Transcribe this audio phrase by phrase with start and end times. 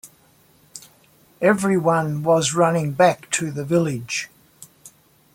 [1.43, 4.29] Everyone was running back to the village.